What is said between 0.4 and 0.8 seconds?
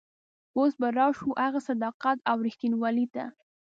اوس